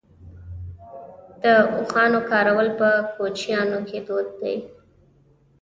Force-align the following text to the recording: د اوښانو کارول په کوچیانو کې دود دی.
د 1.41 1.43
اوښانو 1.75 2.19
کارول 2.31 2.67
په 2.79 2.89
کوچیانو 3.13 3.79
کې 3.87 3.99
دود 4.07 4.27
دی. 4.41 4.55